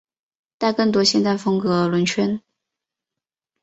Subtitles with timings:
[0.57, 2.41] 带更多现代风格轮圈。